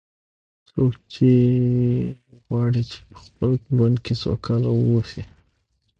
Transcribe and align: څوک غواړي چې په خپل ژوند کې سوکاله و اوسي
څوک 0.69 0.95
غواړي 2.45 2.81
چې 2.91 2.99
په 3.07 3.15
خپل 3.23 3.51
ژوند 3.75 3.97
کې 4.05 4.13
سوکاله 4.23 4.69
و 4.73 4.77
اوسي 4.91 5.23